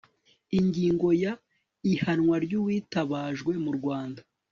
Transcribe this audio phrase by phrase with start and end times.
[0.59, 1.33] ingingo ya
[1.93, 4.21] ihanwa ry uwitabajwe mu rwanda